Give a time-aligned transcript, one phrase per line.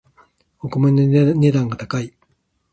[0.61, 2.11] お米の値段が高い